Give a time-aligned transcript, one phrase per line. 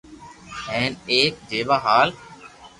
[0.65, 2.09] ھين ايڪ جيوہ ھال